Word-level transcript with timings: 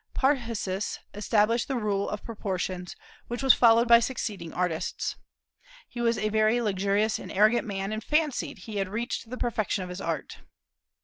Parrhasius 0.15 0.97
established 1.13 1.67
the 1.67 1.75
rule 1.75 2.09
of 2.09 2.23
proportions, 2.23 2.95
which 3.27 3.43
was 3.43 3.53
followed 3.53 3.87
by 3.87 3.99
succeeding 3.99 4.51
artists. 4.51 5.15
He 5.87 6.01
was 6.01 6.17
a 6.17 6.29
very 6.29 6.59
luxurious 6.59 7.19
and 7.19 7.31
arrogant 7.31 7.67
man, 7.67 7.91
and 7.91 8.03
fancied 8.03 8.57
he 8.63 8.77
had 8.77 8.89
reached 8.89 9.29
the 9.29 9.37
perfection 9.37 9.83
of 9.83 9.89
his 9.91 10.01
art. 10.01 10.39